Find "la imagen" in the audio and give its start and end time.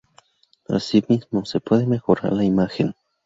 2.33-2.95